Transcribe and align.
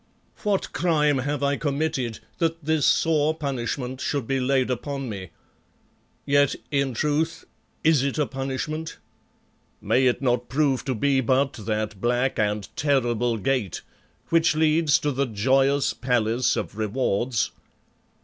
What 0.41 0.73
crime 0.73 1.19
have 1.19 1.43
I 1.43 1.57
committed 1.57 2.21
that 2.39 2.65
this 2.65 2.87
sore 2.87 3.35
punishment 3.35 4.01
should 4.01 4.25
be 4.25 4.39
laid 4.39 4.71
upon 4.71 5.07
me? 5.09 5.29
Yet, 6.25 6.55
in 6.71 6.95
truth, 6.95 7.45
is 7.83 8.01
it 8.01 8.17
a 8.17 8.25
punishment? 8.25 8.97
May 9.79 10.07
it 10.07 10.19
not 10.19 10.49
prove 10.49 10.83
to 10.85 10.95
be 10.95 11.21
but 11.21 11.53
that 11.53 12.01
black 12.01 12.39
and 12.39 12.67
terrible 12.75 13.37
Gate 13.37 13.81
which 14.29 14.55
leads 14.55 14.97
to 14.97 15.11
the 15.11 15.27
joyous 15.27 15.93
palace 15.93 16.55
of 16.55 16.79
Rewards? 16.79 17.51